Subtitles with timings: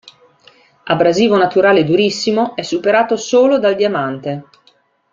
[0.85, 4.45] Abrasivo naturale durissimo, è superato solo dal diamante.